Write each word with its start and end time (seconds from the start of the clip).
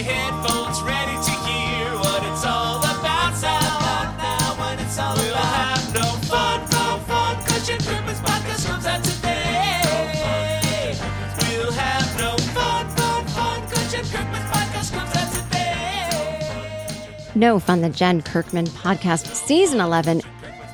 your 0.00 0.12
headphones 0.14 0.80
ready 0.82 1.12
to 1.24 1.30
hear 1.44 1.92
what 1.98 2.24
it's 2.24 2.44
all 2.46 2.78
about 2.78 3.34
now. 3.42 4.14
Now, 4.16 4.54
when 4.58 4.78
it's 4.78 4.98
all 4.98 5.14
we'll 5.14 5.34
have 5.34 5.94
no 5.94 6.02
fun, 6.26 6.60
no 6.72 7.00
fun, 7.06 7.36
'cause 7.44 7.68
your 7.68 7.76
Christmas 7.78 8.18
podcast 8.20 8.66
comes 8.66 8.86
out 8.86 9.04
today. 9.04 10.96
We'll 11.36 11.72
have 11.72 12.18
no 12.18 12.34
fun, 12.54 12.88
fun, 12.96 13.26
fun, 13.26 13.60
'cause 13.68 13.92
your 13.92 14.02
Christmas 14.04 14.42
podcast 14.50 14.92
comes 14.94 15.16
out 15.16 15.32
today. 15.34 17.28
No 17.34 17.58
Fun, 17.58 17.82
the 17.82 17.90
Jen 17.90 18.22
Kirkman 18.22 18.68
podcast, 18.68 19.26
season 19.34 19.80
11, 19.80 20.22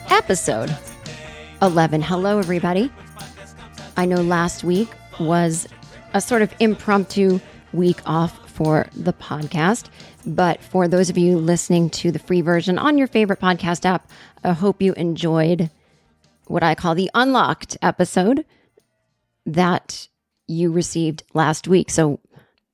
episode 0.08 0.76
11. 1.60 2.00
Hello, 2.00 2.38
everybody. 2.38 2.93
I 3.97 4.04
know 4.04 4.22
last 4.22 4.62
week 4.62 4.91
was 5.19 5.66
a 6.14 6.20
sort 6.20 6.43
of 6.43 6.54
impromptu 6.60 7.41
week 7.72 8.00
off 8.06 8.38
for 8.56 8.87
the 8.97 9.12
podcast, 9.12 9.91
but 10.25 10.62
for 10.62 10.89
those 10.89 11.11
of 11.11 11.19
you 11.19 11.37
listening 11.37 11.91
to 11.91 12.11
the 12.11 12.19
free 12.19 12.41
version 12.41 12.78
on 12.78 12.97
your 12.97 13.06
favorite 13.06 13.39
podcast 13.39 13.84
app, 13.84 14.11
I 14.43 14.53
hope 14.53 14.81
you 14.81 14.94
enjoyed 14.94 15.71
what 16.47 16.62
I 16.62 16.75
call 16.75 16.94
the 16.94 17.11
unlocked 17.12 17.77
episode 17.83 18.47
that 19.44 20.09
you 20.49 20.72
received 20.72 21.22
last 21.34 21.69
week. 21.69 21.91
So, 21.91 22.19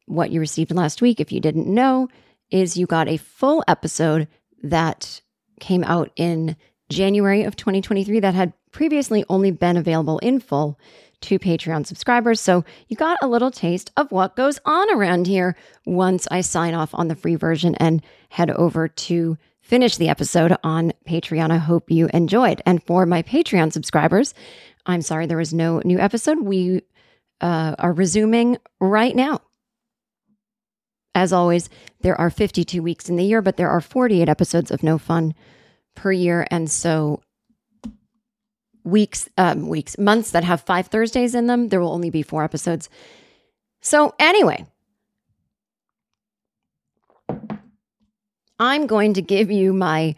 what 0.07 0.31
you 0.31 0.39
received 0.39 0.71
last 0.73 1.03
week, 1.03 1.19
if 1.19 1.33
you 1.33 1.41
didn't 1.41 1.67
know, 1.67 2.09
is 2.51 2.77
you 2.77 2.87
got 2.87 3.09
a 3.09 3.17
full 3.17 3.65
episode 3.67 4.29
that 4.63 5.21
came 5.59 5.83
out 5.83 6.13
in 6.15 6.57
January 6.91 7.43
of 7.43 7.57
2023 7.57 8.21
that 8.21 8.35
had 8.35 8.53
previously 8.71 9.25
only 9.29 9.51
been 9.51 9.77
available 9.77 10.19
in 10.21 10.39
full 10.39 10.79
to 11.23 11.39
Patreon 11.39 11.87
subscribers. 11.87 12.41
So 12.41 12.65
you 12.89 12.97
got 12.97 13.19
a 13.23 13.29
little 13.29 13.51
taste 13.51 13.91
of 13.97 14.11
what 14.13 14.37
goes 14.37 14.59
on 14.65 14.91
around 14.95 15.27
here 15.27 15.57
once 15.87 16.29
I 16.31 16.41
sign 16.41 16.75
off 16.75 16.95
on 16.95 17.09
the 17.09 17.15
free 17.15 17.37
version 17.37 17.75
and 17.77 18.03
head 18.29 18.51
over 18.51 18.89
to 18.89 19.39
finish 19.61 19.97
the 19.97 20.09
episode 20.09 20.57
on 20.63 20.93
Patreon. 21.09 21.51
I 21.51 21.57
hope 21.57 21.91
you 21.91 22.09
enjoyed. 22.13 22.61
And 22.67 22.83
for 22.83 23.07
my 23.07 23.23
Patreon 23.23 23.73
subscribers, 23.73 24.35
I'm 24.87 25.03
sorry 25.03 25.27
there 25.27 25.37
was 25.37 25.55
no 25.55 25.81
new 25.85 25.99
episode. 25.99 26.41
We 26.41 26.83
uh, 27.41 27.75
are 27.79 27.93
resuming 27.93 28.59
right 28.81 29.15
now. 29.15 29.41
As 31.15 31.33
always, 31.33 31.69
there 32.01 32.19
are 32.21 32.31
52 32.31 32.83
weeks 32.83 33.09
in 33.09 33.17
the 33.17 33.25
year, 33.25 33.43
but 33.43 33.57
there 33.57 33.71
are 33.71 33.81
48 33.81 34.29
episodes 34.29 34.71
of 34.71 34.83
No 34.83 34.99
Fun 34.99 35.35
per 35.95 36.11
year. 36.11 36.47
And 36.51 36.71
so 36.71 37.21
weeks, 38.85 39.29
um, 39.39 39.69
weeks, 39.69 39.99
months 39.99 40.31
that 40.33 40.45
have 40.45 40.61
five 40.61 40.89
Thursdays 40.89 41.35
in 41.35 41.47
them, 41.47 41.69
there 41.69 41.81
will 41.81 41.93
only 41.93 42.11
be 42.11 42.23
four 42.23 42.45
episodes. 42.45 42.89
So, 43.81 44.15
anyway, 44.19 44.67
I'm 48.59 48.87
going 48.87 49.15
to 49.15 49.23
give 49.23 49.51
you 49.51 49.73
my 49.73 50.15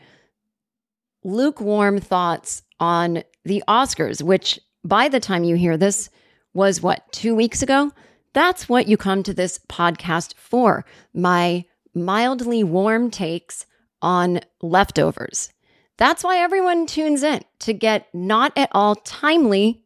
lukewarm 1.23 1.99
thoughts 2.01 2.63
on 2.79 3.23
the 3.45 3.63
Oscars, 3.67 4.23
which 4.23 4.61
by 4.85 5.09
the 5.09 5.21
time 5.21 5.45
you 5.45 5.57
hear 5.57 5.77
this 5.77 6.11
was 6.53 6.83
what, 6.83 7.11
two 7.11 7.35
weeks 7.35 7.63
ago? 7.63 7.91
That's 8.35 8.69
what 8.69 8.87
you 8.87 8.97
come 8.97 9.23
to 9.23 9.33
this 9.33 9.59
podcast 9.69 10.35
for. 10.37 10.85
My 11.15 11.65
mildly 11.95 12.63
warm 12.65 13.11
takes 13.11 13.65
on 14.03 14.41
leftovers. 14.61 15.53
That's 15.97 16.25
why 16.25 16.38
everyone 16.38 16.87
tunes 16.87 17.22
in 17.22 17.43
to 17.60 17.72
get 17.72 18.09
not 18.12 18.53
at 18.56 18.71
all 18.72 18.97
timely 18.97 19.82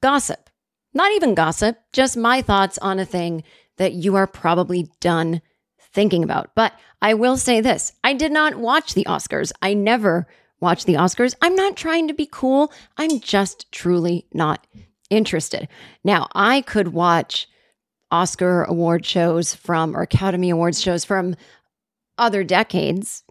gossip. 0.00 0.50
Not 0.94 1.12
even 1.12 1.34
gossip, 1.34 1.78
just 1.92 2.16
my 2.16 2.42
thoughts 2.42 2.76
on 2.78 2.98
a 2.98 3.06
thing 3.06 3.44
that 3.78 3.92
you 3.92 4.14
are 4.16 4.26
probably 4.26 4.90
done 5.00 5.40
thinking 5.92 6.22
about. 6.22 6.54
But 6.54 6.72
I 7.00 7.14
will 7.14 7.36
say 7.36 7.60
this 7.60 7.92
I 8.04 8.12
did 8.12 8.32
not 8.32 8.56
watch 8.56 8.94
the 8.94 9.04
Oscars. 9.04 9.52
I 9.62 9.74
never 9.74 10.26
watch 10.60 10.84
the 10.84 10.94
Oscars. 10.94 11.34
I'm 11.40 11.54
not 11.54 11.76
trying 11.76 12.08
to 12.08 12.14
be 12.14 12.28
cool. 12.30 12.72
I'm 12.96 13.20
just 13.20 13.70
truly 13.72 14.26
not 14.32 14.66
interested. 15.10 15.68
Now, 16.04 16.28
I 16.34 16.62
could 16.62 16.88
watch 16.88 17.48
Oscar 18.10 18.64
award 18.64 19.04
shows 19.06 19.54
from 19.54 19.96
or 19.96 20.02
Academy 20.02 20.50
Awards 20.50 20.80
shows 20.80 21.04
from 21.04 21.34
other 22.18 22.44
decades. 22.44 23.24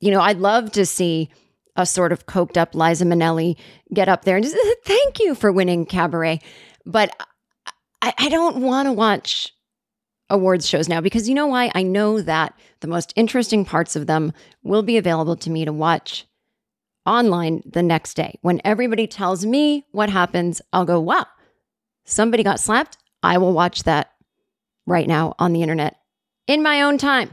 You 0.00 0.10
know, 0.10 0.20
I'd 0.20 0.38
love 0.38 0.72
to 0.72 0.86
see 0.86 1.30
a 1.76 1.86
sort 1.86 2.12
of 2.12 2.26
coked 2.26 2.56
up 2.56 2.74
Liza 2.74 3.04
Minnelli 3.04 3.56
get 3.92 4.08
up 4.08 4.24
there 4.24 4.36
and 4.36 4.44
just 4.44 4.56
thank 4.84 5.20
you 5.20 5.34
for 5.34 5.52
winning 5.52 5.86
Cabaret. 5.86 6.40
But 6.84 7.14
I, 8.02 8.12
I 8.18 8.28
don't 8.28 8.58
want 8.62 8.86
to 8.86 8.92
watch 8.92 9.54
awards 10.30 10.68
shows 10.68 10.88
now 10.88 11.00
because 11.00 11.28
you 11.28 11.34
know 11.34 11.46
why? 11.46 11.70
I 11.74 11.82
know 11.82 12.20
that 12.20 12.54
the 12.80 12.88
most 12.88 13.12
interesting 13.16 13.64
parts 13.64 13.96
of 13.96 14.06
them 14.06 14.32
will 14.62 14.82
be 14.82 14.96
available 14.98 15.36
to 15.36 15.50
me 15.50 15.64
to 15.64 15.72
watch 15.72 16.26
online 17.06 17.62
the 17.64 17.82
next 17.82 18.14
day. 18.14 18.38
When 18.42 18.60
everybody 18.64 19.06
tells 19.06 19.46
me 19.46 19.86
what 19.92 20.10
happens, 20.10 20.60
I'll 20.72 20.84
go, 20.84 21.00
wow, 21.00 21.26
somebody 22.04 22.42
got 22.42 22.60
slapped. 22.60 22.98
I 23.22 23.38
will 23.38 23.52
watch 23.52 23.84
that 23.84 24.12
right 24.86 25.06
now 25.06 25.34
on 25.38 25.52
the 25.52 25.62
internet 25.62 25.96
in 26.46 26.62
my 26.62 26.82
own 26.82 26.98
time 26.98 27.30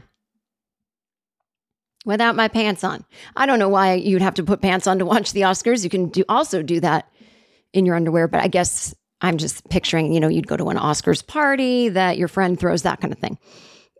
without 2.06 2.36
my 2.36 2.48
pants 2.48 2.82
on. 2.82 3.04
I 3.36 3.44
don't 3.44 3.58
know 3.58 3.68
why 3.68 3.94
you'd 3.94 4.22
have 4.22 4.36
to 4.36 4.44
put 4.44 4.62
pants 4.62 4.86
on 4.86 4.98
to 5.00 5.04
watch 5.04 5.32
the 5.32 5.42
Oscars. 5.42 5.84
You 5.84 5.90
can 5.90 6.08
do 6.08 6.24
also 6.30 6.62
do 6.62 6.80
that 6.80 7.10
in 7.74 7.84
your 7.84 7.96
underwear, 7.96 8.28
but 8.28 8.42
I 8.42 8.48
guess 8.48 8.94
I'm 9.20 9.36
just 9.36 9.68
picturing, 9.68 10.14
you 10.14 10.20
know, 10.20 10.28
you'd 10.28 10.46
go 10.46 10.56
to 10.56 10.70
an 10.70 10.78
Oscars 10.78 11.26
party 11.26 11.90
that 11.90 12.16
your 12.16 12.28
friend 12.28 12.58
throws, 12.58 12.82
that 12.82 13.00
kind 13.00 13.12
of 13.12 13.18
thing. 13.18 13.38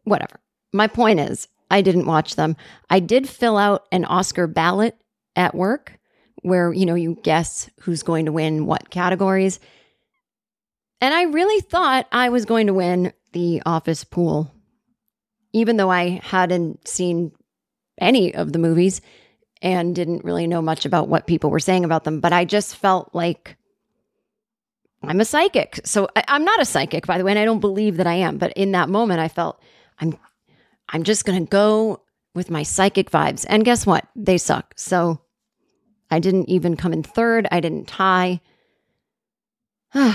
Whatever. 0.04 0.40
My 0.72 0.86
point 0.86 1.20
is, 1.20 1.48
I 1.70 1.82
didn't 1.82 2.06
watch 2.06 2.36
them. 2.36 2.56
I 2.88 3.00
did 3.00 3.28
fill 3.28 3.58
out 3.58 3.86
an 3.90 4.04
Oscar 4.04 4.46
ballot 4.46 4.96
at 5.34 5.54
work 5.54 5.98
where, 6.42 6.72
you 6.72 6.86
know, 6.86 6.94
you 6.94 7.18
guess 7.22 7.68
who's 7.80 8.04
going 8.04 8.26
to 8.26 8.32
win 8.32 8.66
what 8.66 8.90
categories. 8.90 9.58
And 11.00 11.12
I 11.12 11.24
really 11.24 11.60
thought 11.60 12.06
I 12.12 12.28
was 12.28 12.44
going 12.44 12.68
to 12.68 12.74
win 12.74 13.12
the 13.32 13.62
office 13.66 14.04
pool, 14.04 14.54
even 15.52 15.76
though 15.76 15.90
I 15.90 16.20
hadn't 16.22 16.86
seen 16.86 17.32
any 17.98 18.34
of 18.34 18.52
the 18.52 18.58
movies 18.58 19.00
and 19.62 19.94
didn't 19.94 20.24
really 20.24 20.46
know 20.46 20.62
much 20.62 20.84
about 20.84 21.08
what 21.08 21.26
people 21.26 21.50
were 21.50 21.60
saying 21.60 21.84
about 21.84 22.04
them. 22.04 22.20
But 22.20 22.32
I 22.32 22.44
just 22.44 22.76
felt 22.76 23.10
like 23.14 23.56
I'm 25.02 25.20
a 25.20 25.24
psychic. 25.24 25.80
So 25.84 26.08
I, 26.16 26.24
am 26.28 26.44
not 26.44 26.60
a 26.60 26.64
psychic, 26.64 27.06
by 27.06 27.18
the 27.18 27.24
way, 27.24 27.32
and 27.32 27.38
I 27.38 27.44
don't 27.44 27.60
believe 27.60 27.96
that 27.96 28.06
I 28.06 28.14
am. 28.14 28.38
But 28.38 28.52
in 28.52 28.72
that 28.72 28.88
moment, 28.88 29.20
I 29.20 29.28
felt 29.28 29.60
I'm 29.98 30.18
I'm 30.88 31.02
just 31.02 31.24
gonna 31.24 31.44
go 31.44 32.02
with 32.34 32.50
my 32.50 32.62
psychic 32.62 33.10
vibes. 33.10 33.46
And 33.48 33.64
guess 33.64 33.86
what? 33.86 34.06
They 34.14 34.38
suck. 34.38 34.74
So 34.76 35.20
I 36.10 36.18
didn't 36.18 36.48
even 36.48 36.76
come 36.76 36.92
in 36.92 37.02
third. 37.02 37.48
I 37.50 37.60
didn't 37.60 37.88
tie. 37.88 38.40
but 39.94 40.14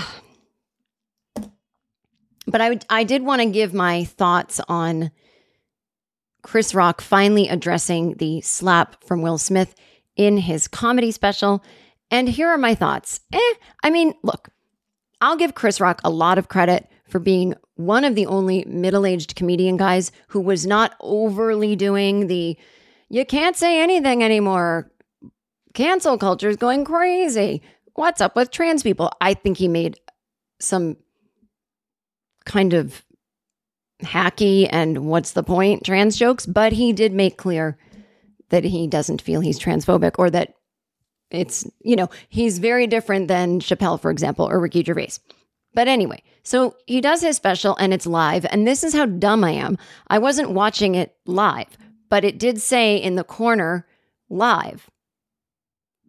I 2.60 2.68
would, 2.70 2.86
I 2.88 3.04
did 3.04 3.22
want 3.22 3.42
to 3.42 3.46
give 3.46 3.74
my 3.74 4.04
thoughts 4.04 4.60
on 4.68 5.10
Chris 6.42 6.74
Rock 6.74 7.00
finally 7.00 7.48
addressing 7.48 8.14
the 8.14 8.40
slap 8.40 9.02
from 9.04 9.22
Will 9.22 9.38
Smith 9.38 9.74
in 10.16 10.36
his 10.38 10.68
comedy 10.68 11.10
special. 11.10 11.62
And 12.10 12.28
here 12.28 12.48
are 12.48 12.58
my 12.58 12.74
thoughts. 12.74 13.20
Eh, 13.32 13.54
I 13.82 13.90
mean, 13.90 14.14
look, 14.22 14.48
I'll 15.20 15.36
give 15.36 15.54
Chris 15.54 15.80
Rock 15.80 16.00
a 16.04 16.10
lot 16.10 16.38
of 16.38 16.48
credit 16.48 16.88
for 17.08 17.18
being 17.18 17.54
one 17.76 18.04
of 18.04 18.14
the 18.14 18.26
only 18.26 18.64
middle 18.66 19.06
aged 19.06 19.36
comedian 19.36 19.76
guys 19.76 20.12
who 20.28 20.40
was 20.40 20.66
not 20.66 20.94
overly 21.00 21.76
doing 21.76 22.26
the 22.26 22.58
you 23.08 23.26
can't 23.26 23.56
say 23.56 23.82
anything 23.82 24.24
anymore. 24.24 24.90
Cancel 25.74 26.16
culture 26.16 26.48
is 26.48 26.56
going 26.56 26.86
crazy. 26.86 27.60
What's 27.94 28.22
up 28.22 28.34
with 28.34 28.50
trans 28.50 28.82
people? 28.82 29.12
I 29.20 29.34
think 29.34 29.58
he 29.58 29.68
made 29.68 30.00
some 30.58 30.96
kind 32.46 32.72
of 32.72 33.04
hacky 34.02 34.68
and 34.70 35.06
what's 35.06 35.32
the 35.32 35.42
point 35.42 35.84
trans 35.84 36.16
jokes, 36.16 36.46
but 36.46 36.72
he 36.72 36.92
did 36.92 37.12
make 37.12 37.36
clear 37.36 37.76
that 38.50 38.64
he 38.64 38.86
doesn't 38.86 39.22
feel 39.22 39.40
he's 39.40 39.58
transphobic 39.58 40.12
or 40.18 40.30
that 40.30 40.54
it's, 41.30 41.66
you 41.80 41.96
know, 41.96 42.10
he's 42.28 42.58
very 42.58 42.86
different 42.86 43.28
than 43.28 43.60
Chappelle, 43.60 44.00
for 44.00 44.10
example, 44.10 44.46
or 44.46 44.60
Ricky 44.60 44.84
Gervais. 44.84 45.12
But 45.74 45.88
anyway, 45.88 46.22
so 46.42 46.76
he 46.86 47.00
does 47.00 47.22
his 47.22 47.36
special 47.36 47.76
and 47.76 47.94
it's 47.94 48.06
live. 48.06 48.44
And 48.50 48.66
this 48.66 48.84
is 48.84 48.92
how 48.92 49.06
dumb 49.06 49.42
I 49.42 49.52
am. 49.52 49.78
I 50.08 50.18
wasn't 50.18 50.50
watching 50.50 50.94
it 50.94 51.16
live, 51.26 51.78
but 52.10 52.24
it 52.24 52.38
did 52.38 52.60
say 52.60 52.96
in 52.96 53.14
the 53.14 53.24
corner 53.24 53.86
live. 54.28 54.90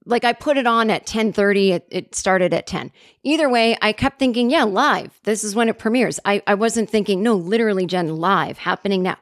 Like 0.06 0.26
I 0.26 0.34
put 0.34 0.58
it 0.58 0.68
on 0.68 0.90
at 0.90 1.06
10:30, 1.06 1.72
it, 1.72 1.88
it 1.90 2.16
started 2.16 2.54
at 2.54 2.68
10. 2.68 2.92
Either 3.24 3.50
way, 3.50 3.78
I 3.82 3.94
kept 3.94 4.20
thinking, 4.20 4.50
yeah, 4.50 4.64
live. 4.64 5.18
This 5.24 5.44
is 5.44 5.56
when 5.56 5.70
it 5.70 5.80
premieres. 5.80 6.20
I, 6.26 6.44
I 6.46 6.56
wasn't 6.56 6.90
thinking, 6.90 7.24
no, 7.24 7.36
literally, 7.36 7.86
Jen, 7.86 8.18
live, 8.18 8.58
happening 8.58 9.02
now. 9.04 9.18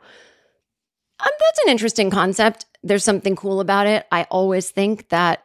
Um, 1.19 1.29
that's 1.39 1.59
an 1.65 1.69
interesting 1.71 2.09
concept. 2.09 2.65
There's 2.83 3.03
something 3.03 3.35
cool 3.35 3.59
about 3.59 3.85
it. 3.85 4.07
I 4.11 4.23
always 4.23 4.71
think 4.71 5.09
that 5.09 5.43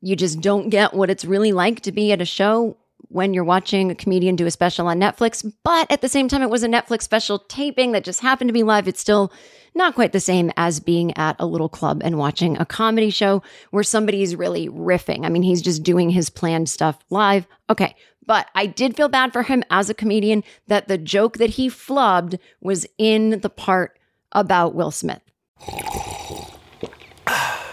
you 0.00 0.14
just 0.14 0.40
don't 0.40 0.68
get 0.68 0.94
what 0.94 1.10
it's 1.10 1.24
really 1.24 1.52
like 1.52 1.80
to 1.80 1.92
be 1.92 2.12
at 2.12 2.20
a 2.20 2.26
show 2.26 2.76
when 3.14 3.32
you're 3.32 3.44
watching 3.44 3.92
a 3.92 3.94
comedian 3.94 4.34
do 4.34 4.44
a 4.44 4.50
special 4.50 4.88
on 4.88 4.98
Netflix. 4.98 5.48
But 5.62 5.88
at 5.88 6.00
the 6.00 6.08
same 6.08 6.26
time, 6.26 6.42
it 6.42 6.50
was 6.50 6.64
a 6.64 6.68
Netflix 6.68 7.02
special 7.02 7.38
taping 7.38 7.92
that 7.92 8.02
just 8.02 8.20
happened 8.20 8.48
to 8.48 8.52
be 8.52 8.64
live. 8.64 8.88
It's 8.88 9.00
still 9.00 9.32
not 9.72 9.94
quite 9.94 10.10
the 10.10 10.18
same 10.18 10.50
as 10.56 10.80
being 10.80 11.16
at 11.16 11.36
a 11.38 11.46
little 11.46 11.68
club 11.68 12.02
and 12.04 12.18
watching 12.18 12.58
a 12.58 12.66
comedy 12.66 13.10
show 13.10 13.40
where 13.70 13.84
somebody's 13.84 14.34
really 14.34 14.68
riffing. 14.68 15.24
I 15.24 15.28
mean, 15.28 15.44
he's 15.44 15.62
just 15.62 15.84
doing 15.84 16.10
his 16.10 16.28
planned 16.28 16.68
stuff 16.68 16.98
live. 17.08 17.46
Okay. 17.70 17.94
But 18.26 18.48
I 18.56 18.66
did 18.66 18.96
feel 18.96 19.08
bad 19.08 19.32
for 19.32 19.44
him 19.44 19.62
as 19.70 19.88
a 19.88 19.94
comedian 19.94 20.42
that 20.66 20.88
the 20.88 20.98
joke 20.98 21.38
that 21.38 21.50
he 21.50 21.68
flubbed 21.68 22.40
was 22.60 22.84
in 22.98 23.40
the 23.40 23.50
part 23.50 23.96
about 24.32 24.74
Will 24.74 24.90
Smith. 24.90 25.22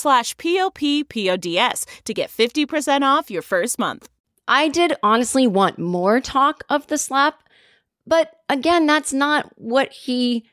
slash 0.00 0.36
p-o-p-p-o-d-s 0.36 1.86
to 2.04 2.14
get 2.14 2.30
50% 2.30 3.02
off 3.02 3.30
your 3.30 3.42
first 3.42 3.78
month. 3.78 4.08
I 4.48 4.68
did 4.68 4.94
honestly 5.02 5.46
want 5.46 5.78
more 5.78 6.20
talk 6.20 6.64
of 6.68 6.86
the 6.88 6.98
slap, 6.98 7.42
but 8.06 8.32
again, 8.48 8.86
that's 8.86 9.12
not 9.12 9.52
what 9.56 9.92
he 9.92 10.44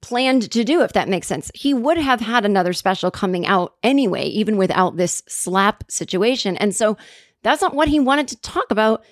planned 0.00 0.50
to 0.50 0.64
do, 0.64 0.82
if 0.82 0.92
that 0.92 1.08
makes 1.08 1.28
sense. 1.28 1.50
He 1.54 1.72
would 1.72 1.96
have 1.96 2.20
had 2.20 2.44
another 2.44 2.72
special 2.72 3.10
coming 3.10 3.46
out 3.46 3.74
anyway, 3.82 4.24
even 4.24 4.56
without 4.56 4.96
this 4.96 5.22
slap 5.28 5.84
situation. 5.88 6.56
And 6.56 6.74
so 6.74 6.98
that's 7.42 7.62
not 7.62 7.74
what 7.74 7.88
he 7.88 8.00
wanted 8.00 8.28
to 8.28 8.40
talk 8.40 8.70
about. 8.70 9.04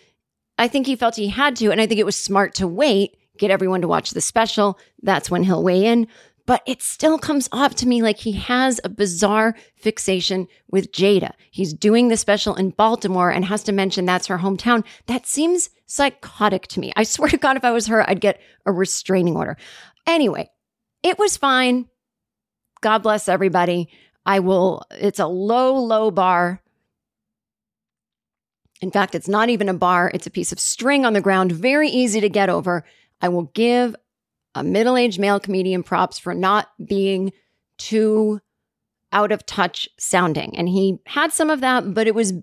I 0.58 0.68
think 0.68 0.86
he 0.86 0.96
felt 0.96 1.16
he 1.16 1.28
had 1.28 1.56
to. 1.56 1.70
And 1.70 1.80
I 1.80 1.86
think 1.86 2.00
it 2.00 2.06
was 2.06 2.16
smart 2.16 2.54
to 2.54 2.66
wait, 2.66 3.16
get 3.38 3.50
everyone 3.50 3.80
to 3.80 3.88
watch 3.88 4.10
the 4.10 4.20
special. 4.20 4.78
That's 5.02 5.30
when 5.30 5.44
he'll 5.44 5.62
weigh 5.62 5.86
in. 5.86 6.08
But 6.46 6.62
it 6.66 6.82
still 6.82 7.18
comes 7.18 7.48
off 7.52 7.74
to 7.76 7.88
me 7.88 8.02
like 8.02 8.18
he 8.18 8.32
has 8.32 8.80
a 8.82 8.88
bizarre 8.88 9.54
fixation 9.76 10.48
with 10.70 10.92
Jada. 10.92 11.32
He's 11.50 11.72
doing 11.72 12.08
the 12.08 12.16
special 12.16 12.54
in 12.54 12.70
Baltimore 12.70 13.30
and 13.30 13.44
has 13.44 13.62
to 13.64 13.72
mention 13.72 14.04
that's 14.04 14.26
her 14.26 14.38
hometown. 14.38 14.84
That 15.06 15.26
seems 15.26 15.70
psychotic 15.86 16.66
to 16.68 16.80
me. 16.80 16.92
I 16.96 17.02
swear 17.04 17.28
to 17.30 17.36
God, 17.36 17.56
if 17.56 17.64
I 17.64 17.72
was 17.72 17.86
her, 17.88 18.08
I'd 18.08 18.20
get 18.20 18.40
a 18.66 18.72
restraining 18.72 19.36
order. 19.36 19.56
Anyway, 20.06 20.50
it 21.02 21.18
was 21.18 21.36
fine. 21.36 21.88
God 22.80 22.98
bless 23.02 23.28
everybody. 23.28 23.88
I 24.24 24.40
will, 24.40 24.82
it's 24.90 25.18
a 25.18 25.26
low, 25.26 25.76
low 25.76 26.10
bar. 26.10 26.62
In 28.80 28.90
fact, 28.90 29.14
it's 29.14 29.28
not 29.28 29.50
even 29.50 29.68
a 29.68 29.74
bar, 29.74 30.10
it's 30.14 30.26
a 30.26 30.30
piece 30.30 30.52
of 30.52 30.60
string 30.60 31.04
on 31.04 31.12
the 31.12 31.20
ground, 31.20 31.52
very 31.52 31.90
easy 31.90 32.20
to 32.20 32.28
get 32.30 32.48
over. 32.48 32.84
I 33.20 33.28
will 33.28 33.50
give 33.54 33.94
a 34.54 34.64
middle 34.64 34.96
aged 34.96 35.20
male 35.20 35.40
comedian 35.40 35.82
props 35.82 36.18
for 36.18 36.34
not 36.34 36.68
being 36.84 37.32
too 37.78 38.40
out 39.12 39.32
of 39.32 39.46
touch 39.46 39.88
sounding. 39.98 40.56
And 40.56 40.68
he 40.68 40.98
had 41.06 41.32
some 41.32 41.50
of 41.50 41.60
that, 41.60 41.94
but 41.94 42.06
it 42.06 42.14
was 42.14 42.34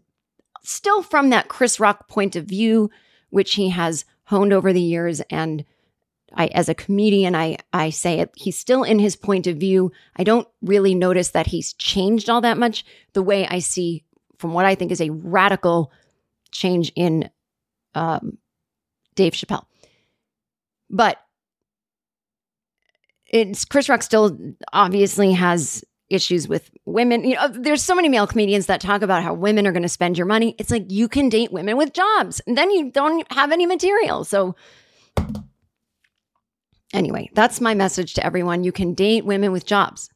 still 0.63 1.01
from 1.01 1.29
that 1.29 1.47
Chris 1.47 1.79
Rock 1.79 2.07
point 2.07 2.35
of 2.35 2.45
view, 2.45 2.89
which 3.29 3.55
he 3.55 3.69
has 3.69 4.05
honed 4.25 4.53
over 4.53 4.73
the 4.73 4.81
years. 4.81 5.21
And 5.29 5.63
I, 6.33 6.47
as 6.47 6.67
a 6.67 6.75
comedian, 6.75 7.35
I, 7.35 7.57
I 7.71 7.89
say 7.89 8.19
it, 8.19 8.31
he's 8.35 8.59
still 8.59 8.83
in 8.83 8.99
his 8.99 9.15
point 9.15 9.47
of 9.47 9.57
view. 9.57 9.91
I 10.17 10.23
don't 10.23 10.47
really 10.61 10.93
notice 10.93 11.29
that 11.29 11.47
he's 11.47 11.73
changed 11.73 12.29
all 12.29 12.41
that 12.41 12.57
much 12.57 12.83
the 13.13 13.23
way 13.23 13.47
I 13.47 13.59
see 13.59 14.03
from 14.37 14.53
what 14.53 14.65
I 14.65 14.75
think 14.75 14.91
is 14.91 15.01
a 15.01 15.09
radical 15.09 15.91
change 16.51 16.91
in 16.95 17.29
um, 17.95 18.37
Dave 19.15 19.33
Chappelle. 19.33 19.65
But 20.89 21.17
it's 23.29 23.65
Chris 23.65 23.89
Rock 23.89 24.03
still 24.03 24.37
obviously 24.73 25.33
has 25.33 25.83
issues 26.09 26.47
with 26.47 26.69
women. 26.85 27.23
You 27.23 27.35
know, 27.35 27.41
uh, 27.41 27.49
there's 27.53 27.83
so 27.83 27.95
many 27.95 28.09
male 28.09 28.27
comedians 28.27 28.67
that 28.67 28.81
talk 28.81 29.01
about 29.01 29.23
how 29.23 29.33
women 29.33 29.67
are 29.67 29.71
going 29.71 29.83
to 29.83 29.89
spend 29.89 30.17
your 30.17 30.27
money. 30.27 30.55
It's 30.57 30.71
like 30.71 30.89
you 30.91 31.07
can 31.07 31.29
date 31.29 31.51
women 31.51 31.77
with 31.77 31.93
jobs, 31.93 32.41
and 32.47 32.57
then 32.57 32.71
you 32.71 32.91
don't 32.91 33.29
have 33.31 33.51
any 33.51 33.65
material. 33.65 34.23
So 34.23 34.55
anyway, 36.93 37.29
that's 37.33 37.61
my 37.61 37.73
message 37.73 38.13
to 38.15 38.25
everyone. 38.25 38.63
You 38.63 38.71
can 38.71 38.93
date 38.93 39.25
women 39.25 39.51
with 39.51 39.65
jobs. 39.65 40.09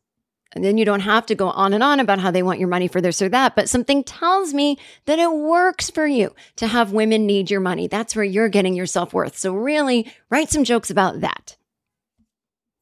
And 0.54 0.66
then 0.66 0.78
you 0.78 0.84
don't 0.84 1.00
have 1.00 1.26
to 1.28 1.36
go 1.36 1.50
on 1.50 1.72
and 1.72 1.82
on 1.82 2.02
about 2.02 2.20
how 2.20 2.30
they 2.30 2.44
want 2.44 2.60
your 2.60 2.68
money 2.68 2.90
for 2.90 3.00
this 3.00 3.22
or 3.22 3.30
that. 3.30 3.56
But 3.56 3.70
something 3.70 4.04
tells 4.04 4.54
me 4.54 4.78
that 5.06 5.18
it 5.18 5.32
works 5.32 5.90
for 5.90 6.06
you 6.06 6.36
to 6.58 6.68
have 6.68 6.92
women 6.92 7.26
need 7.26 7.50
your 7.50 7.62
money. 7.62 7.88
That's 7.88 8.18
where 8.18 8.26
you're 8.26 8.50
getting 8.50 8.74
your 8.74 8.86
self 8.86 9.14
worth. 9.14 9.38
So, 9.38 9.54
really, 9.54 10.12
write 10.30 10.50
some 10.50 10.66
jokes 10.66 10.90
about 10.90 11.22
that. 11.22 11.56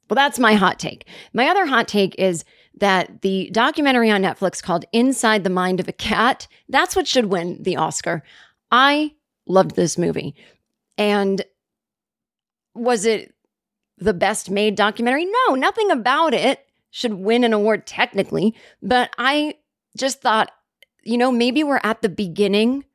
Well, 0.10 0.16
that's 0.16 0.40
my 0.40 0.54
hot 0.54 0.80
take. 0.80 1.06
My 1.34 1.48
other 1.48 1.66
hot 1.66 1.88
take 1.88 2.16
is 2.18 2.44
that 2.80 3.22
the 3.22 3.50
documentary 3.52 4.10
on 4.10 4.24
Netflix 4.24 4.62
called 4.64 4.86
Inside 4.92 5.44
the 5.44 5.50
Mind 5.50 5.80
of 5.80 5.88
a 5.88 5.94
Cat, 5.94 6.48
that's 6.68 6.96
what 6.96 7.08
should 7.08 7.26
win 7.26 7.62
the 7.62 7.76
Oscar. 7.76 8.24
I 8.72 9.14
loved 9.46 9.76
this 9.76 9.98
movie. 9.98 10.36
And 10.98 11.44
was 12.74 13.06
it 13.06 13.34
the 13.98 14.14
best 14.14 14.50
made 14.50 14.76
documentary? 14.76 15.26
No, 15.26 15.56
nothing 15.56 15.92
about 15.92 16.34
it 16.34 16.66
should 16.92 17.14
win 17.14 17.44
an 17.44 17.54
award 17.54 17.86
technically, 17.86 18.56
but 18.82 19.12
I 19.18 19.56
just 19.96 20.22
thought, 20.22 20.52
you 21.04 21.18
know, 21.18 21.32
maybe 21.32 21.64
we're 21.64 21.82
at 21.84 22.02
the 22.02 22.10
beginning 22.10 22.86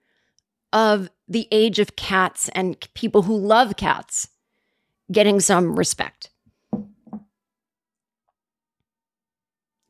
of 0.72 1.10
the 1.28 1.46
age 1.52 1.78
of 1.78 1.96
cats 1.96 2.48
and 2.50 2.76
people 2.94 3.22
who 3.22 3.36
love 3.36 3.76
cats 3.76 4.28
getting 5.12 5.38
some 5.38 5.76
respect. 5.76 6.30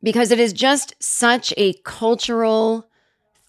Because 0.04 0.30
it 0.30 0.38
is 0.38 0.52
just 0.52 0.94
such 1.02 1.52
a 1.56 1.72
cultural 1.84 2.88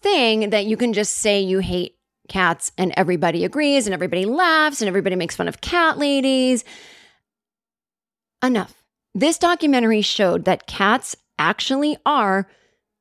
thing 0.00 0.50
that 0.50 0.66
you 0.66 0.76
can 0.76 0.92
just 0.92 1.16
say 1.16 1.40
you 1.40 1.60
hate 1.60 1.96
cats 2.28 2.72
and 2.76 2.92
everybody 2.96 3.44
agrees 3.44 3.86
and 3.86 3.94
everybody 3.94 4.24
laughs 4.24 4.80
and 4.80 4.88
everybody 4.88 5.14
makes 5.14 5.36
fun 5.36 5.46
of 5.46 5.60
cat 5.60 5.98
ladies. 5.98 6.64
Enough. 8.42 8.82
This 9.14 9.38
documentary 9.38 10.02
showed 10.02 10.44
that 10.46 10.66
cats 10.66 11.14
actually 11.38 11.96
are 12.04 12.48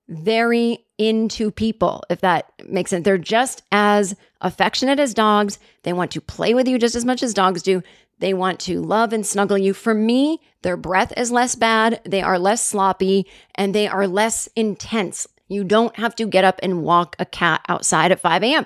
very 0.08 0.85
into 0.98 1.52
people, 1.52 2.04
if 2.10 2.22
that 2.22 2.52
makes 2.68 2.90
sense. 2.90 3.04
They're 3.04 3.18
just 3.18 3.64
as 3.72 4.16
affectionate 4.42 5.00
as 5.00 5.14
dogs. 5.14 5.60
They 5.84 5.94
want 5.94 6.12
to 6.12 6.22
play 6.22 6.54
with 6.54 6.68
you 6.68 6.78
just 6.80 6.96
as 6.96 7.06
much 7.06 7.24
as 7.24 7.34
dogs 7.34 7.62
do. 7.62 7.84
They 8.20 8.34
want 8.34 8.60
to 8.62 8.82
love 8.82 9.12
and 9.12 9.26
snuggle 9.26 9.58
you. 9.58 9.74
For 9.74 9.94
me, 9.94 10.40
their 10.62 10.78
breath 10.78 11.14
is 11.18 11.32
less 11.32 11.56
bad, 11.56 12.02
they 12.06 12.22
are 12.22 12.40
less 12.40 12.64
sloppy, 12.64 13.28
and 13.56 13.76
they 13.76 13.88
are 13.88 14.08
less 14.08 14.48
intense. 14.56 15.28
You 15.48 15.64
don't 15.64 15.96
have 15.98 16.16
to 16.16 16.26
get 16.26 16.44
up 16.44 16.60
and 16.64 16.84
walk 16.84 17.16
a 17.20 17.26
cat 17.26 17.62
outside 17.68 18.12
at 18.12 18.20
5 18.20 18.44
a.m. 18.44 18.66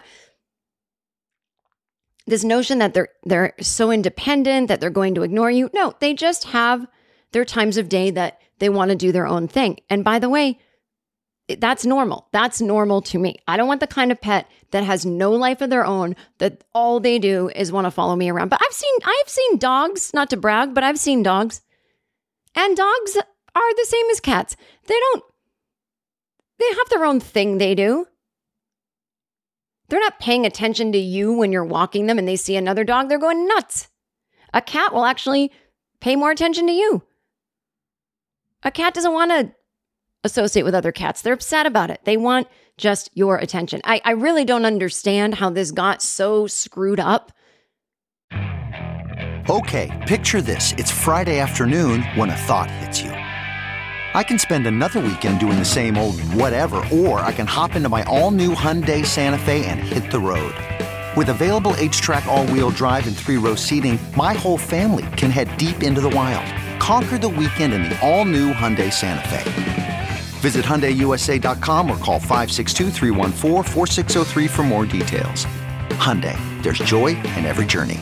This 2.25 2.43
notion 2.43 2.77
that 2.77 2.93
they're 2.93 3.09
they're 3.23 3.53
so 3.59 3.91
independent 3.91 4.67
that 4.67 4.79
they're 4.79 4.91
going 4.91 5.15
to 5.15 5.23
ignore 5.23 5.49
you. 5.49 5.69
No, 5.73 5.95
they 5.99 6.13
just 6.13 6.45
have 6.45 6.85
their 7.31 7.43
times 7.43 7.77
of 7.77 7.89
day 7.89 8.11
that 8.11 8.39
they 8.59 8.69
want 8.69 8.89
to 8.89 8.95
do 8.95 9.11
their 9.11 9.25
own 9.25 9.47
thing. 9.47 9.79
And 9.89 10.03
by 10.03 10.19
the 10.19 10.29
way, 10.29 10.59
that's 11.57 11.85
normal. 11.85 12.27
That's 12.31 12.61
normal 12.61 13.01
to 13.03 13.17
me. 13.17 13.37
I 13.47 13.57
don't 13.57 13.67
want 13.67 13.79
the 13.79 13.87
kind 13.87 14.11
of 14.11 14.21
pet 14.21 14.47
that 14.71 14.83
has 14.83 15.05
no 15.05 15.31
life 15.31 15.61
of 15.61 15.69
their 15.69 15.85
own, 15.85 16.15
that 16.37 16.63
all 16.73 16.99
they 16.99 17.17
do 17.17 17.49
is 17.55 17.71
want 17.71 17.85
to 17.85 17.91
follow 17.91 18.15
me 18.15 18.29
around. 18.29 18.49
But 18.49 18.61
I've 18.63 18.73
seen 18.73 18.93
I've 19.03 19.29
seen 19.29 19.57
dogs, 19.57 20.13
not 20.13 20.29
to 20.29 20.37
brag, 20.37 20.73
but 20.73 20.83
I've 20.83 20.99
seen 20.99 21.23
dogs. 21.23 21.61
And 22.55 22.77
dogs 22.77 23.17
are 23.55 23.75
the 23.75 23.85
same 23.87 24.05
as 24.11 24.19
cats. 24.19 24.55
They 24.87 24.99
don't 24.99 25.23
they 26.59 26.67
have 26.69 26.89
their 26.89 27.05
own 27.05 27.19
thing 27.19 27.57
they 27.57 27.73
do. 27.73 28.05
They're 29.87 29.99
not 29.99 30.19
paying 30.19 30.45
attention 30.45 30.91
to 30.91 30.99
you 30.99 31.33
when 31.33 31.51
you're 31.51 31.65
walking 31.65 32.05
them 32.05 32.19
and 32.19 32.27
they 32.27 32.35
see 32.35 32.55
another 32.55 32.83
dog, 32.83 33.09
they're 33.09 33.17
going 33.17 33.47
nuts. 33.47 33.89
A 34.53 34.61
cat 34.61 34.93
will 34.93 35.05
actually 35.05 35.51
pay 35.99 36.15
more 36.15 36.31
attention 36.31 36.67
to 36.67 36.73
you. 36.73 37.03
A 38.63 38.71
cat 38.71 38.93
doesn't 38.93 39.13
want 39.13 39.31
to 39.31 39.51
associate 40.23 40.63
with 40.63 40.75
other 40.75 40.91
cats. 40.91 41.21
They're 41.21 41.33
upset 41.33 41.65
about 41.65 41.91
it. 41.91 42.01
They 42.03 42.17
want 42.17 42.47
just 42.77 43.09
your 43.13 43.37
attention. 43.37 43.81
I, 43.83 44.01
I 44.03 44.11
really 44.11 44.45
don't 44.45 44.65
understand 44.65 45.35
how 45.35 45.49
this 45.49 45.71
got 45.71 46.01
so 46.01 46.47
screwed 46.47 46.99
up. 46.99 47.31
Okay, 49.49 50.05
picture 50.07 50.41
this. 50.41 50.73
It's 50.77 50.91
Friday 50.91 51.39
afternoon 51.39 52.03
when 52.15 52.29
a 52.29 52.35
thought 52.35 52.69
hits 52.69 53.01
you. 53.01 53.11
I 53.11 54.23
can 54.23 54.39
spend 54.39 54.67
another 54.67 54.99
weekend 54.99 55.39
doing 55.39 55.57
the 55.59 55.65
same 55.65 55.97
old 55.97 56.19
whatever, 56.33 56.83
or 56.91 57.19
I 57.19 57.31
can 57.31 57.47
hop 57.47 57.75
into 57.75 57.89
my 57.89 58.03
all 58.03 58.31
new 58.31 58.53
Hyundai 58.55 59.05
Santa 59.05 59.39
Fe 59.39 59.65
and 59.65 59.79
hit 59.79 60.11
the 60.11 60.19
road. 60.19 60.53
With 61.17 61.29
available 61.29 61.71
HTRAC, 61.73 62.25
all 62.27 62.45
wheel 62.47 62.69
drive, 62.69 63.07
and 63.07 63.15
three 63.15 63.37
row 63.37 63.55
seating, 63.55 63.99
my 64.15 64.33
whole 64.33 64.57
family 64.57 65.05
can 65.17 65.31
head 65.31 65.55
deep 65.57 65.83
into 65.83 66.01
the 66.01 66.09
wild 66.09 66.45
Conquer 66.79 67.17
the 67.17 67.29
weekend 67.29 67.73
in 67.73 67.83
the 67.83 67.99
all-new 68.01 68.53
Hyundai 68.53 68.91
Santa 68.91 69.27
Fe. 69.27 69.98
Visit 70.39 70.63
HyundaiUSA.com 70.65 71.91
or 71.91 71.97
call 71.97 72.19
562 72.19 72.91
for 74.47 74.63
more 74.63 74.85
details. 74.85 75.45
Hyundai, 75.99 76.37
there's 76.63 76.79
joy 76.79 77.07
in 77.07 77.45
every 77.45 77.65
journey. 77.65 77.99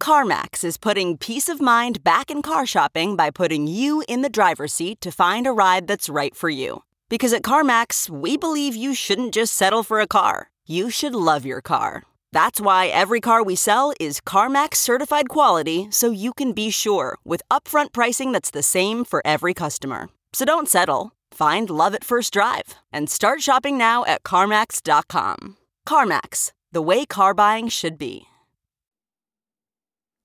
CarMax 0.00 0.64
is 0.64 0.76
putting 0.76 1.16
peace 1.16 1.48
of 1.48 1.60
mind 1.60 2.04
back 2.04 2.30
in 2.30 2.42
car 2.42 2.66
shopping 2.66 3.16
by 3.16 3.30
putting 3.30 3.66
you 3.66 4.02
in 4.08 4.22
the 4.22 4.28
driver's 4.28 4.72
seat 4.72 5.00
to 5.00 5.10
find 5.10 5.46
a 5.46 5.52
ride 5.52 5.86
that's 5.86 6.08
right 6.08 6.34
for 6.34 6.48
you. 6.48 6.82
Because 7.08 7.32
at 7.32 7.42
CarMax, 7.42 8.10
we 8.10 8.36
believe 8.36 8.76
you 8.76 8.94
shouldn't 8.94 9.32
just 9.32 9.54
settle 9.54 9.82
for 9.82 10.00
a 10.00 10.06
car. 10.06 10.50
You 10.66 10.90
should 10.90 11.14
love 11.14 11.46
your 11.46 11.60
car. 11.60 12.02
That's 12.32 12.60
why 12.60 12.88
every 12.88 13.20
car 13.20 13.42
we 13.42 13.56
sell 13.56 13.92
is 13.98 14.20
CarMax 14.20 14.74
certified 14.74 15.28
quality 15.28 15.88
so 15.90 16.10
you 16.10 16.34
can 16.34 16.52
be 16.52 16.70
sure 16.70 17.16
with 17.24 17.42
upfront 17.50 17.92
pricing 17.92 18.32
that's 18.32 18.50
the 18.50 18.62
same 18.62 19.04
for 19.04 19.22
every 19.24 19.54
customer. 19.54 20.08
So 20.32 20.44
don't 20.44 20.68
settle. 20.68 21.15
Find 21.36 21.68
love 21.68 21.94
at 21.94 22.02
first 22.02 22.32
drive 22.32 22.76
and 22.90 23.10
start 23.10 23.42
shopping 23.42 23.76
now 23.76 24.06
at 24.06 24.22
CarMax.com. 24.22 25.58
CarMax, 25.86 26.52
the 26.72 26.80
way 26.80 27.04
car 27.04 27.34
buying 27.34 27.68
should 27.68 27.98
be. 27.98 28.24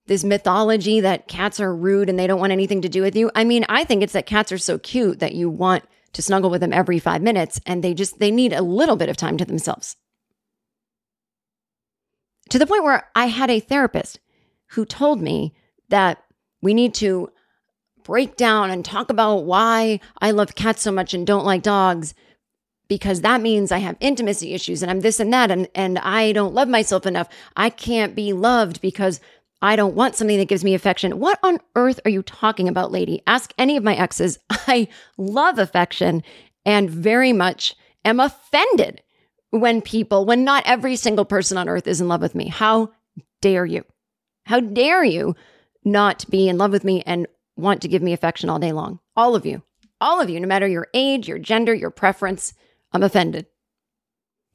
This 0.08 0.24
mythology 0.24 1.01
that 1.01 1.27
cats 1.27 1.60
are 1.60 1.75
rude 1.75 2.08
and 2.08 2.18
they 2.18 2.27
don't 2.27 2.39
want 2.39 2.53
anything 2.53 2.82
to 2.84 2.88
do 2.88 3.01
with 3.01 3.13
you. 3.18 3.30
I 3.36 3.44
mean, 3.44 3.65
I 3.68 3.84
think 3.84 4.03
it's 4.03 4.13
that 4.13 4.25
cats 4.25 4.53
are 4.53 4.58
so 4.58 4.80
cute 4.80 5.20
that 5.20 5.36
you 5.36 5.50
want 5.50 5.84
to 6.13 6.22
snuggle 6.22 6.50
with 6.50 6.62
them 6.62 6.72
every 6.72 6.98
five 6.98 7.22
minutes 7.22 7.60
and 7.65 7.84
they 7.84 7.94
just 7.94 8.20
they 8.20 8.32
need 8.32 8.53
a 8.53 8.62
little 8.62 8.96
bit 8.96 9.10
of 9.10 9.18
time 9.18 9.36
to 9.36 9.44
themselves 9.44 9.98
to 12.51 12.58
the 12.58 12.68
point 12.68 12.86
where 12.86 13.10
I 13.15 13.25
had 13.25 13.50
a 13.50 13.60
therapist 13.60 14.20
who 14.72 14.86
told 14.86 15.22
me 15.22 15.53
that 15.89 16.24
we 16.62 16.74
need 16.74 16.94
to 16.96 17.32
break 18.12 18.36
down 18.36 18.70
and 18.70 18.84
talk 18.84 19.10
about 19.10 19.46
why 19.46 19.98
I 20.22 20.32
love 20.32 20.53
cats 20.53 20.82
so 20.82 20.91
much 20.91 21.13
and 21.13 21.25
don't 21.25 21.46
like 21.46 21.62
dogs 21.62 22.13
because 22.89 23.22
that 23.22 23.39
means 23.39 23.72
I 23.72 23.77
have 23.77 23.96
intimacy 24.01 24.53
issues 24.53 24.82
and 24.82 24.91
I'm 24.91 25.00
this 25.00 25.22
and 25.22 25.32
that 25.32 25.50
and 25.50 25.70
and 25.75 25.98
I 25.98 26.34
don't 26.34 26.53
love 26.53 26.68
myself 26.68 27.06
enough. 27.06 27.30
I 27.56 27.70
can't 27.70 28.13
be 28.13 28.34
loved 28.34 28.82
because 28.82 29.22
I 29.62 29.77
don't 29.77 29.96
want 29.96 30.18
something 30.18 30.38
that 30.39 30.50
gives 30.50 30.65
me 30.65 30.74
affection. 30.74 31.22
What 31.22 31.39
on 31.41 31.60
earth 31.77 32.01
are 32.03 32.12
you 32.12 32.22
talking 32.22 32.68
about, 32.68 32.91
lady? 32.91 33.24
Ask 33.27 33.53
any 33.58 33.77
of 33.77 33.84
my 33.86 33.96
exes. 33.96 34.39
I 34.50 34.89
love 35.18 35.58
affection 35.58 36.22
and 36.65 36.89
very 36.89 37.32
much 37.32 37.77
am 38.03 38.20
offended 38.20 39.01
when 39.51 39.82
people, 39.82 40.25
when 40.25 40.44
not 40.44 40.63
every 40.65 40.98
single 40.98 41.24
person 41.24 41.58
on 41.58 41.70
earth 41.70 41.88
is 41.88 42.01
in 42.01 42.10
love 42.10 42.22
with 42.22 42.36
me. 42.36 42.50
How 42.50 42.91
dare 43.39 43.65
you? 43.65 43.86
How 44.48 44.60
dare 44.60 45.06
you 45.06 45.34
not 45.86 46.30
be 46.30 46.50
in 46.50 46.58
love 46.58 46.74
with 46.74 46.84
me 46.84 47.03
and 47.06 47.25
want 47.62 47.82
to 47.82 47.88
give 47.88 48.01
me 48.01 48.13
affection 48.13 48.50
all 48.50 48.60
day 48.60 48.72
long? 48.72 49.00
All 49.15 49.36
of 49.36 49.46
you, 49.46 49.63
all 50.00 50.20
of 50.20 50.30
you, 50.30 50.39
no 50.39 50.48
matter 50.48 50.68
your 50.68 50.88
age, 50.94 51.27
your 51.27 51.39
gender, 51.39 51.74
your 51.74 51.91
preference, 51.91 52.53
I'm 52.91 53.03
offended. 53.03 53.46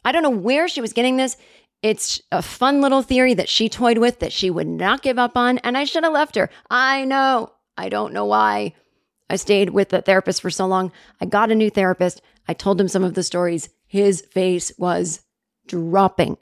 I 0.04 0.12
don't 0.12 0.22
know 0.22 0.30
where 0.30 0.68
she 0.68 0.80
was 0.80 0.92
getting 0.92 1.16
this. 1.16 1.36
It's 1.82 2.20
a 2.32 2.42
fun 2.42 2.80
little 2.80 3.02
theory 3.02 3.34
that 3.34 3.48
she 3.48 3.68
toyed 3.68 3.98
with 3.98 4.20
that 4.20 4.32
she 4.32 4.50
would 4.50 4.66
not 4.66 5.02
give 5.02 5.18
up 5.18 5.36
on, 5.36 5.58
and 5.58 5.76
I 5.76 5.84
should 5.84 6.04
have 6.04 6.12
left 6.12 6.36
her. 6.36 6.50
I 6.70 7.04
know. 7.04 7.52
I 7.76 7.88
don't 7.88 8.12
know 8.12 8.24
why. 8.24 8.74
I 9.28 9.36
stayed 9.36 9.70
with 9.70 9.90
the 9.90 10.02
therapist 10.02 10.40
for 10.40 10.50
so 10.50 10.66
long. 10.66 10.92
I 11.20 11.26
got 11.26 11.50
a 11.50 11.54
new 11.54 11.70
therapist. 11.70 12.22
I 12.48 12.54
told 12.54 12.80
him 12.80 12.88
some 12.88 13.04
of 13.04 13.14
the 13.14 13.22
stories. 13.22 13.68
His 13.86 14.20
face 14.20 14.72
was 14.78 15.20
dropping 15.66 16.38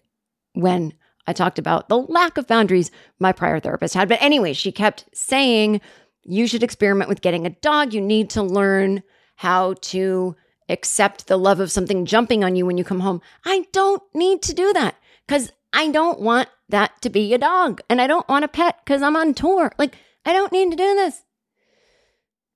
when 0.53 0.95
I 1.27 1.33
talked 1.33 1.59
about 1.59 1.89
the 1.89 1.99
lack 1.99 2.37
of 2.37 2.47
boundaries 2.47 2.91
my 3.19 3.33
prior 3.33 3.59
therapist 3.59 3.95
had. 3.95 4.09
But 4.09 4.21
anyway, 4.21 4.53
she 4.53 4.71
kept 4.73 5.07
saying, 5.15 5.81
you 6.25 6.47
should 6.47 6.63
experiment 6.63 7.09
with 7.09 7.21
getting 7.21 7.47
a 7.47 7.51
dog. 7.51 7.93
You 7.93 8.01
need 8.01 8.31
to 8.31 8.43
learn 8.43 9.03
how 9.37 9.75
to 9.83 10.37
accept 10.69 11.27
the 11.27 11.37
love 11.37 11.61
of 11.61 11.71
something 11.71 12.07
jumping 12.07 12.43
on 12.43 12.57
you 12.57 12.65
when 12.67 12.79
you 12.79 12.85
come 12.85 13.01
home. 13.01 13.21
I 13.45 13.67
don't 13.73 14.03
need 14.15 14.43
to 14.43 14.55
do 14.55 14.73
that 14.73 14.97
because 15.27 15.53
I 15.73 15.89
don't 15.89 16.21
want 16.21 16.49
that 16.69 17.03
to 17.03 17.11
be 17.11 17.35
a 17.35 17.39
dog 17.39 17.83
and 17.91 18.01
I 18.01 18.07
don't 18.07 18.29
want 18.29 18.45
a 18.45 18.49
pet 18.49 18.79
because 18.85 19.03
I'm 19.03 19.17
on 19.17 19.35
tour. 19.35 19.73
Like, 19.79 19.97
I 20.25 20.33
don't 20.33 20.53
need 20.53 20.71
to 20.71 20.77
do 20.77 20.95
this. 20.95 21.23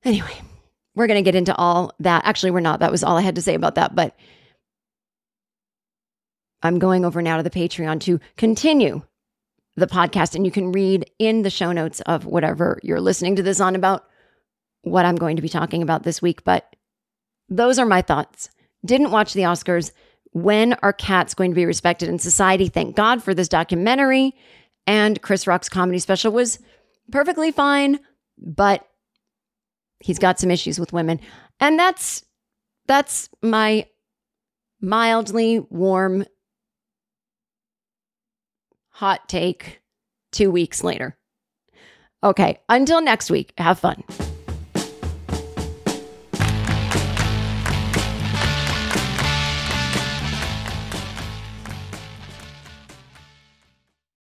Anyway, 0.05 0.41
we're 0.95 1.07
going 1.07 1.23
to 1.23 1.29
get 1.29 1.35
into 1.35 1.55
all 1.55 1.93
that. 2.01 2.25
Actually, 2.25 2.53
we're 2.53 2.61
not. 2.61 2.81
That 2.81 2.93
was 2.93 3.05
all 3.05 3.19
I 3.19 3.23
had 3.23 3.35
to 3.35 3.43
say 3.43 3.55
about 3.55 3.75
that. 3.75 3.95
But 3.95 4.17
I'm 6.63 6.79
going 6.79 7.05
over 7.05 7.21
now 7.21 7.37
to 7.37 7.43
the 7.43 7.51
Patreon 7.51 8.01
to 8.03 8.21
continue 8.37 9.03
the 9.79 9.87
podcast. 9.87 10.35
And 10.35 10.45
you 10.45 10.53
can 10.53 10.73
read 10.73 11.11
in 11.19 11.43
the 11.43 11.51
show 11.51 11.73
notes 11.73 12.01
of 12.03 12.27
whatever 12.27 12.79
you're 12.83 13.01
listening 13.01 13.37
to 13.37 13.43
this 13.43 13.61
on 13.61 13.75
about 13.75 14.05
what 14.83 15.05
I'm 15.05 15.17
going 15.17 15.37
to 15.37 15.43
be 15.43 15.49
talking 15.49 15.83
about 15.83 16.03
this 16.03 16.23
week. 16.23 16.45
But 16.45 16.75
those 17.49 17.79
are 17.79 17.87
my 17.87 18.03
thoughts. 18.03 18.51
Didn't 18.85 19.11
watch 19.11 19.33
the 19.33 19.43
Oscars. 19.43 19.93
When 20.33 20.75
are 20.83 20.93
cats 20.93 21.35
going 21.35 21.51
to 21.51 21.57
be 21.57 21.67
respected 21.67 22.09
in 22.09 22.19
society? 22.19 22.69
Thank 22.69 22.97
God 22.97 23.23
for 23.23 23.35
this 23.35 23.49
documentary. 23.49 24.35
And 24.87 25.21
Chris 25.23 25.47
Rock's 25.47 25.69
comedy 25.69 25.99
special 25.99 26.33
was 26.33 26.59
perfectly 27.11 27.51
fine, 27.51 27.99
but 28.39 28.87
he's 30.01 30.19
got 30.19 30.39
some 30.39 30.51
issues 30.51 30.79
with 30.79 30.93
women. 30.93 31.21
And 31.61 31.79
that's 31.79 32.25
that's 32.87 33.29
my 33.43 33.87
mildly 34.81 35.61
warm 35.71 36.25
hot 38.99 39.29
take 39.29 39.81
2 40.33 40.51
weeks 40.51 40.83
later. 40.83 41.17
Okay, 42.25 42.59
until 42.69 43.01
next 43.01 43.31
week, 43.31 43.53
have 43.57 43.79
fun. 43.79 44.03